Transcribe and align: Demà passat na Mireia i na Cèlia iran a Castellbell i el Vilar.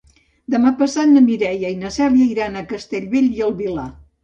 Demà 0.53 0.71
passat 0.79 1.11
na 1.17 1.23
Mireia 1.25 1.71
i 1.75 1.77
na 1.83 1.93
Cèlia 1.99 2.33
iran 2.33 2.59
a 2.59 2.65
Castellbell 2.75 3.31
i 3.39 3.49
el 3.51 3.57
Vilar. 3.63 3.89